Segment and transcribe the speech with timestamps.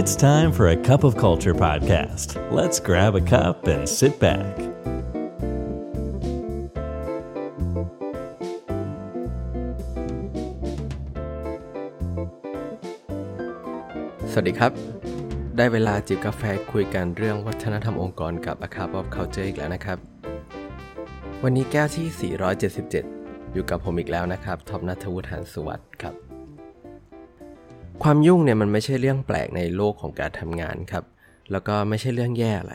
[0.00, 2.28] It's time for a cup of culture podcast.
[2.58, 4.52] Let's grab a cup and sit back.
[14.30, 14.72] สวัสดีครับ
[15.56, 16.42] ได้เวลาจิบกาแฟ
[16.72, 19.98] คุยกันเรื่องวัฒนธรรมองค์กรกับ A Cup of Culture อีกแล้วนะครับ
[21.42, 22.32] วันนี้แก้วที่
[22.96, 26.25] 477 อยู่กับผมอีกแล้วนะครับ ท็อปนัทวุฒิหานสุวัสดิ์ครับ
[28.08, 31.04] ความยุ่งเนี่ยมันไม่ใช่เรื่องแปลกในโลกของการทำงานครับ
[31.52, 32.74] แล้วก็ไม่ใช่เรื่องแย่อะไร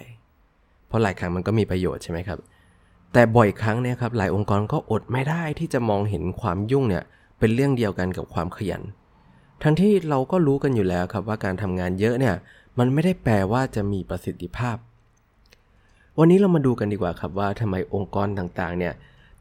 [0.87, 2.39] เพราะหลายครั้งมันก็มีประโยชน์ใช่ไหมครับ
[3.13, 7.03] แต่บ่อยครั้งเนี่ยครับหลายองค์กรก็อดไม่ได้ที่จะมองเห็นความยุ่งเนี่ย
[7.39, 8.83] เป็นเรื่องเดียวกันกับความขยัน
[9.63, 12.35] ทั้งที่เราก็รู้กันอยู่แล้วครับว่าการทำงานเยอะเนี่ย
[12.79, 14.77] มันไม่ได้แปลว่าจะมีประสิทธิภาพ
[16.19, 18.93] วันนี้เรามาดูกันดีกว่าครับว่าทำไมองค์กรต่างๆเนี่ย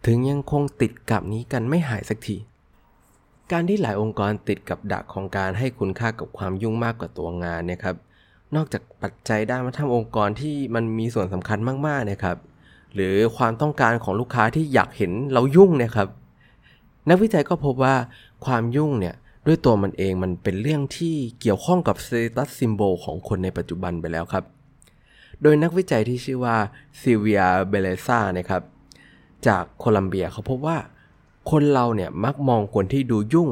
[0.07, 2.37] ถึงยังคงติดกับนี้กันไม่หายสักที
[3.53, 7.97] การที่หลายองค์กรติดกับดักของการให้คุณค่ากับความยุ่งมากกว่าตัวงานเนี่ยครับ
[8.57, 12.39] นอกจากปัจจัยด้านวัฒนธรรมองค์กรที่มันมีส่วนสำคัญมากๆเนี่ยครับ
[12.95, 16.09] หรือความต้องการของลูกค้าที่อยากเห็นเรายุ่งเนี่ยครับ
[17.09, 17.95] นักวิจัยก็พบว่า
[18.47, 19.15] ความยุ่งเนี่ย
[19.47, 24.45] ด้วยตัวมันเองมันเป็นเรื่องที่เกี่ยวข้องกับ status symbol ของคนในปัจจุบันไปแล้วครับ
[25.43, 26.57] โดยนักวิจัยที่ชื่อว่า
[27.01, 28.63] ซิเวียเบเลซ่านะครับ
[29.47, 30.79] จากโคลัมเบียเขาพบว่า
[31.51, 33.51] คนเราเนี่ยมักมองคนที่ดูยุ่ง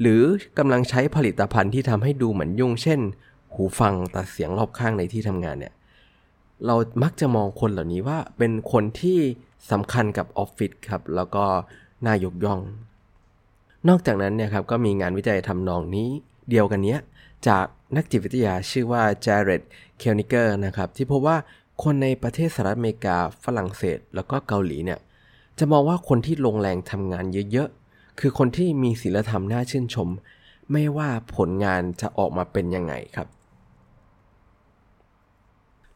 [0.00, 0.22] หรือ
[0.58, 3.00] กำลังใช้ผลิตภัณฑ์ที่ทำให้ดูเหมือนยุ่ง เช่น
[3.54, 5.74] หูฟังตัดเสียงรอบข้างในที่ทำงานเนี่ย
[6.66, 9.18] เรามักจะมองคนเหล่านี้ว่าเป็นคนที่
[9.70, 11.44] สำคัญกับออฟฟิศครับ แล้วก็
[12.06, 12.60] น่ายกย่อง
[13.88, 16.08] นอกจากนั้นเนี่ยครับก็มีงานวิจัยทำนองนี้
[16.50, 17.00] เดียวกันเนี้ย
[17.48, 17.66] จาก
[17.96, 19.62] นักจิตวิทยาชื่อว่าจาร์เรด
[19.98, 21.36] เคลนิเกอร์นะครับที่พบว่า
[21.82, 24.98] คนในประเทศสหรัฐอเมริกาฝรั่งเศส แล้วก็เกาหลีเนี่ย
[25.64, 30.08] จะมองว่าคนที่ลงแรงทำงานเยอะๆ คือคนที่มีศีลธรรมน่าชื่นชม
[30.72, 33.28] ไม่ว่าผลงานจะออกมาเป็นยังไงครับ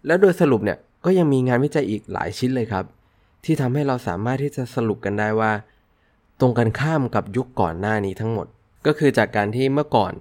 [0.06, 2.84] แล้วโดยสรุปเนี่ยก็ยังมีงานวิจัยอีกหลายชิ้นเลยครับ
[3.44, 5.52] ที่ทำให้เราสามารถที่จะสรุปกันได้ว่า
[6.40, 8.46] ตรงกันข้ามกับยุคก่อนหน้านี้ทั้งหมด
[8.86, 10.12] ก็คือจากการที่เมื่อก่อน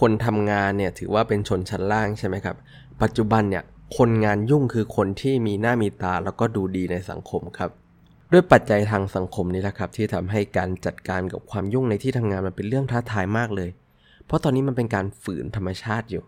[0.00, 2.56] คนทำงานเนี่ยถือว่าเป็นชนชั้นล่างใช่ไหมครับ
[3.02, 3.64] ปัจจุบันเนี่ย
[3.96, 7.72] คนงานยุ่งคือคนที่มีหน้ามีตาแล้วก็ดูดีในสังคมครับ
[8.32, 13.70] ด้วยปัจจัยทางสังคมนี่แหละครับ ที่ทำให้การจัดการกับความยุ่งในที่ทำงานมันเป็นเรื่องท้าทายมากเลย
[14.26, 16.24] เพราะตอนนี้มันเป็นการฝืนธรรมชาติอยู่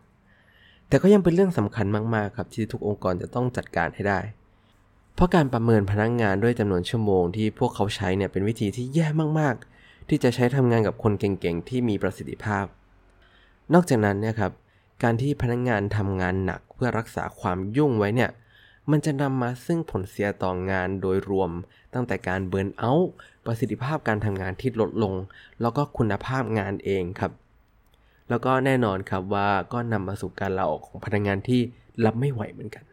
[0.88, 4.20] แต่ก็ยังเป็นเรื่องสำคัญมากๆครับที่ทุกองค์กรจะต้องจัดการให้ได้
[5.14, 9.06] เพราะการประเมินพนักงงานด้วยจำนวนชั่วโมงที่พวกเขาใช้เนี่ยเป็นวิธีที่แย่
[9.40, 12.64] มากๆ ที่จะใช้ทำงานกับคนเก่งๆที่มีประสิทธิภาพ
[13.74, 14.52] นอกจากนั้นเนี่ยครับ
[15.02, 18.30] การที่พนักงงานทำงานหนักเพื่อรักษาความยุ่งไว้เนี่ย
[18.90, 21.50] มันจะนำมาซึ่งผลเสียต่องานโดยรวม
[21.94, 23.10] ตั้งแต่การเบิร์นเอาท์
[23.44, 25.14] ประสิทธิภาพการทำงานที่ลดลง
[25.60, 27.32] แล้วก็คุณภาพงานเองครับ
[28.28, 31.60] แล้วก็แน่นอนครับว่าก็นำมาสู่การลาออกของพนักงานที่
[32.04, 32.84] รับไม่ไหวเหมือนกัน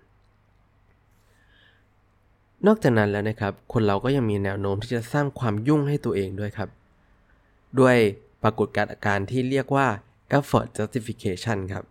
[2.67, 6.69] นอกจากนั้นแล้วนะครับ คนเราก็ยังมีแนวโน้มที่จะสร้างความยุ่งให้ตัวเองด้วยครับ
[7.79, 7.97] ด้วย
[8.43, 9.87] ปรากฏการณ์อาการที่เรียกว่า
[10.37, 11.83] effort justification ครับ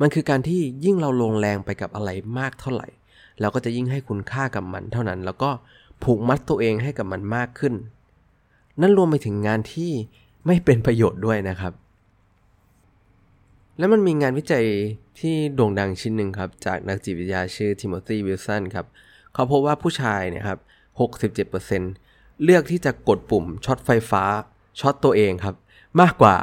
[0.00, 2.88] มันคือการที่ยิ่งเราลงแรงไปกับอะไรมากเท่าไหร่
[3.40, 5.50] เราก็จะยิ่งให้คุณค่ากับมันเท่านั้น แล้วก็
[6.02, 7.74] ผูกมัดตัวเองให้กับมันมากขึ้น
[8.80, 9.92] นั่นรวมไปถึงงานที่
[10.46, 11.72] ไม่เป็นประโยชน์ด้วยนะครับ
[13.78, 14.64] และมันมีงานวิจัย
[15.20, 18.86] ที่โด่งดังชิ้นหนึ่งครับ จากนักจิตวิทยาชื่อทิโมธีวิลสันครับ
[19.32, 20.58] เขาพบว่าผู้ชายเนี่ยครับ
[21.70, 24.24] 67%เลือกที่จะกดปุ่มช็อตไฟฟ้า
[24.80, 25.54] ช็อตตัวเองครับ
[26.00, 26.36] มากกว่า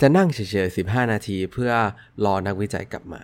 [0.00, 1.70] จะนั่งเฉยๆ 15 นาทีเพื่อ
[2.24, 3.22] รอนักวิจัยกลับมา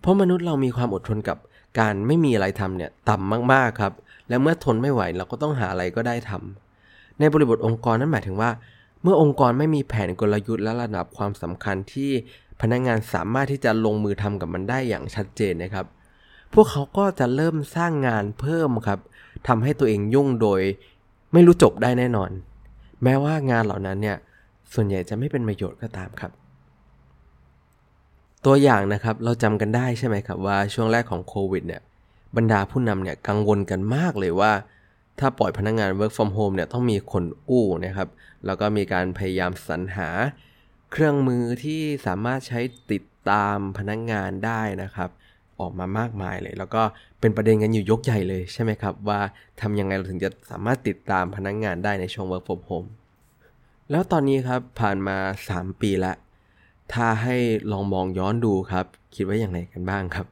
[0.00, 1.38] เพราะมนุษย์เรามีความอดทนกับ
[1.78, 3.92] การไม่มีอะไรทำเนี่ยต่ำมากๆครับ
[4.28, 8.50] และเมื่อทนไม่ไหวเราก็ต้องหาอะไรก็ได้ทำในบริบทองค์กรนั้นหมายถึงว่า
[9.02, 12.10] เมื่อองค์กรไม่มีแผนกลยุทธ์และระดับความสำคัญที่
[12.60, 15.86] พนักงงานสามารถที่จะลงมือทำกับมันได้อย่างชัดเจนนะครับ
[16.54, 18.98] พวกเขาก็จะเริ่มสร้างงานเพิ่มครับ
[19.48, 20.60] ทำให้ตัวเองยุ่งโดย
[21.32, 22.30] ไม่รู้จบได้แน่นอน
[23.02, 24.16] แม้ว่างานเหล่านั้นเนี่ย
[24.74, 26.32] ส่วนใหญ่จะไม่เป็นประโยชน์ก็ตามครับ
[28.46, 31.82] ตัวอย่างนะครับเราจำกันได้ใช่ไหมครับว่าช่วงแรกของโควิดเนี่ย
[32.36, 34.52] บรรดาผู้นำเนี่ยกังวลกันมากเลยว่า
[35.18, 38.08] ถ้าปล่อยพนักงงาน work from home เนี่ยต้องมีคนอู้นะครับ
[38.46, 40.08] แล้วก็มีการพยายามสรรหา
[40.92, 42.60] เครื่องมือที่สามารถใช้
[42.92, 45.10] ติดตามพนักงงานได้นะครับ
[45.60, 46.82] ออกมามากมายเลย แล้วก็
[47.20, 49.20] เป็นประเด็นกันอยู่ยกใหญ่เลยใช่ไหมครับ ว่า
[49.60, 52.88] ทำยังไงเราถึงจะสามารถติดตามพนักงงานได้ในช่วง work from home
[53.90, 55.16] แล้วตอนนี้ครับผ่านมา
[55.50, 56.14] 3 ปีละ
[56.92, 57.36] ถ้าให้
[57.72, 60.26] ลองมองย้อนดูครับ คิดว่าอย่างไรกันบ้างครับ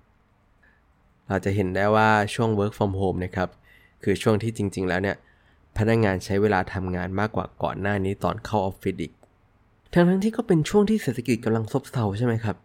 [1.29, 3.49] เราจะเห็นได้ว่าช่วง work from home นะครับ
[4.03, 5.17] คือช่วงที่จริง ๆ แล้วเนี่ย
[5.79, 9.13] พนักงงานใช้เวลาทำงานมากกว่าก่อนหน้านี้ตอนเข้าออฟฟิศอีก
[9.93, 12.57] ทั้งทั้งที่ก็เป็นช่วงที่เศรษฐกิจกำลังซบเซาใช่ไหมครับ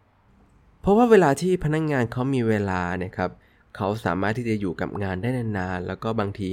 [0.82, 3.32] เพราะว่าเวลาที่พนักงงานเขามีเวลาเนี่ยครับ
[3.76, 6.50] เขาสามารถที่จะอยู่กับงานได้นานๆ แล้วก็บางที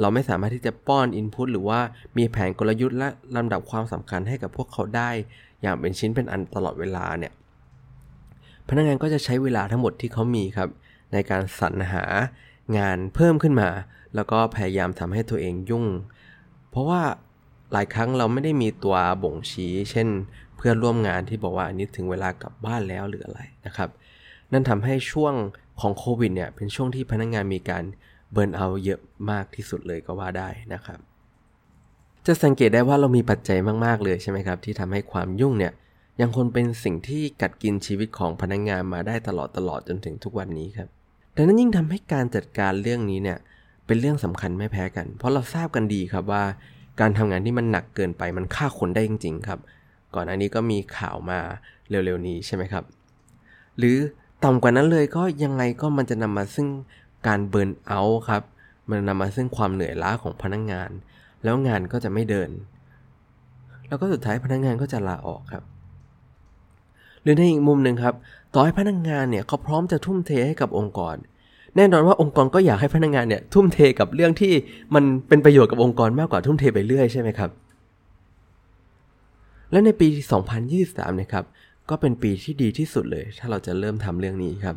[0.00, 1.80] เราไม่สามารถที่จะป้อนอินพุตหรือว่า
[2.18, 5.10] มีแผนกลยุทธ์และลำดับความสำคัญให้กับพวกเขาได้
[5.62, 7.32] อย่างเป็นชิ้นเป็นอันตลอดเวลาเนี่ย
[8.68, 10.68] พนักงานก็จะใช้เวลาทั้งหมดที่เขามีครับ
[11.12, 12.04] ในการสรรหา
[12.78, 13.68] งานเพิ่มขึ้นมา
[14.14, 15.86] แล้วก็พยายามทำให้ตัวเองยุ่ง
[16.70, 17.02] เพราะว่า
[17.72, 20.08] หลายครั้งเราไม่ได้มีตัวบ่งชี้ เช่น
[20.56, 23.88] เพื่อนร่วมงานที่บอกว่าอันนี้ถึงเวลากลับบ้านแล้วหรืออะไรนะครับ
[24.52, 25.34] นั่นทำให้ช่วง
[25.80, 27.84] ของโควิดเนี่ยเป็นช่วงที่พนักงงานมีการ
[28.32, 29.00] เบิร์นเอาเยอะ
[29.30, 30.98] มากที่สุดเลยก็ว่าได้นะครับ
[32.26, 35.72] จะสังเกตได้ว่าเรามีปัจจัยมากๆเลยใช่ไหมครับ ที่ทำให้ความยุ่งเนี่ย
[36.20, 40.88] ยังคงเป็นสิ่งที่กัดกินชีวิตของพนักงงานมาได้ตลอดตลอดจนถึงทุกวันนี้ครับ
[41.36, 43.38] ดังนั้นยิ่งทำให้การจัดการเรื่องนี้เนี่ย
[43.86, 46.44] เป็นเรื่องสำคัญไม่แพ้กัน เพราะเราทราบกันดีครับว่า
[47.00, 49.60] การทำงานที่มันหนักเกินไปมันฆ่าคนได้จริง ๆ ครับ
[50.14, 51.38] ก่อนอันนี้ก็มีข่าวมา
[51.90, 52.84] เร็วๆนี้ใช่ไหมครับ
[53.78, 53.96] หรือ
[54.44, 56.68] ต่ำกว่านั้นเลยก็ยังไงก็มันจะนำมาซึ่ง
[57.26, 58.42] การเบิร์นเอาท์ครับ
[58.90, 60.90] มันนำมาซึ่งความเหนื่อยล้าของพนักงงาน
[61.44, 62.50] แล้วงานก็จะไม่เดิน
[63.88, 65.62] แล้วก็สุดท้ายพนักงงานก็จะลาออกครับ
[67.22, 68.14] หรือในอีกมุมหนึ่งครับ
[68.54, 71.16] ต่อให้พนักงงานเนี่ยเขาพร้อมจะทุ่มเทให้กับองค์กร
[71.76, 74.52] แน่นอนว่าองค์กรก็อยากให้พนักงงานเนี่ยทุ่มเทกับเรื่องที่
[74.94, 77.50] มันเป็นประโยชน์กับองค์กรมากกว่าทุ่มเทไปเรื่อยใช่ไหมครับ
[79.70, 80.08] และในปี
[80.64, 81.44] 2023นะครับ
[81.90, 84.76] ก็เป็นปีที่ดีที่สุดเลย ถ้าเราจะเริ่มทำเรื่องนี้ครับ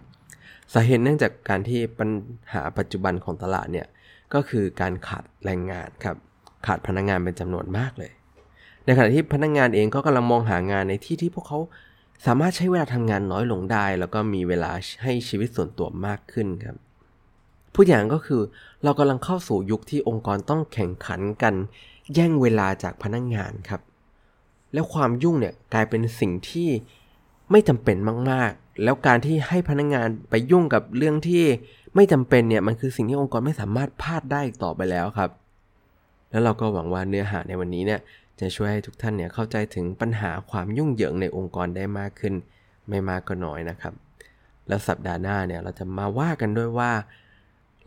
[0.73, 2.09] สาเหตุเนื่องจากการที่ปัญ
[2.53, 3.87] หาปัจจุบันของตลาดเนี่ย
[4.33, 6.17] ก็คือการขาดแรงงานครับ
[6.65, 8.11] ขาดพนักงงานเป็นจำนวนมากเลย
[8.85, 11.59] ในขณะที่พนักงงานเองก็กำลังมองหางานในที่ที่พวกเขา
[12.25, 14.71] สามารถใช้เวลาทำงานน้อยลงได้ แล้วก็มีเวลา
[15.03, 16.77] ให้ชีวิตส่วนตัวมากขึ้นครับ
[17.75, 18.41] ผู้อย่างก็คือ
[18.83, 21.53] เรากำลังเข้าสู่ยุคที่องค์กรต้องแข่งขันกัน
[22.13, 23.81] แย่งเวลาจากพนักงงานครับ
[24.73, 26.69] แล้วความยุ่งเนี่ยกลายเป็นสิ่งที่
[27.51, 27.97] ไม่จำเป็น
[28.31, 31.43] มาก ๆ แล้วการที่ให้พนักงงานไปยุ่งกับเรื่องที่
[31.95, 35.29] ไม่จำเป็นเนี่ยมันคือสิ่งที่องค์กรไม่สามารถพลาดได้ต่อไปแล้วครับ
[36.31, 37.99] แล้วเราก็หวังว่าเนื้อหาในวันนี้เนี่ย
[38.39, 42.33] จะช่วยให้ทุกท่านเนี่ยเข้าใจถึงปัญหาความยุ่งเหยิงในองค์กรได้มากขึ้น
[42.89, 43.93] ไม่มากก็น้อยนะครับ
[44.67, 46.91] แล้วสัปดาห์หน้าเนี่ยเราจะมาว่ากันด้วยว่า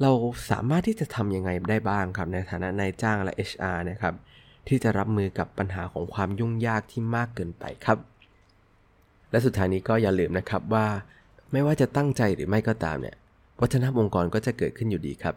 [0.00, 0.10] เรา
[0.50, 4.14] สามารถที่จะทำยังไงได้บ้างครับในฐานะนายจ้างและ HR นะครับ
[4.68, 7.98] ที่จะรับมือกับปัญหาของความยุ่งยากที่มากเกินไปครับ
[9.30, 10.86] และสุดท้ายนี้ก็อย่าลืมนะครับว่า
[11.52, 13.16] ไม่ว่าจะตั้งใจหรือไม่ก็ตามเนี่ย
[13.60, 15.34] วัฒนธรรมองค์กรก็จะเกิดขึ้นอยู่ดีครับ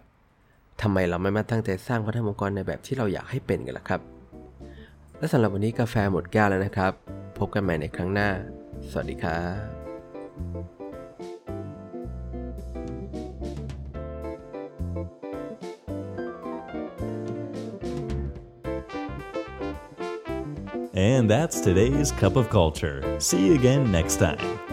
[0.81, 4.01] ทำไมเราไม่มาตั้งใจสร้างวัฒนธรรมองค์กรในแบบที่เราอยากให้เป็นกันล่ะครับ
[5.19, 6.91] และสำหรับวันนี้กาแฟหมดแก้วแล้วนะครับ
[7.37, 8.29] พบกันใหม่ในครั้งหน้า
[8.89, 9.65] สวัสดีครับ
[20.97, 22.97] And that's today's Cup of Culture.
[23.19, 24.66] See you again next time.